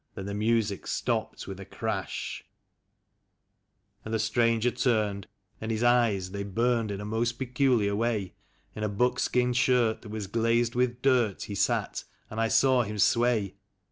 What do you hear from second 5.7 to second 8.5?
eyes they burned in a most peculiar way;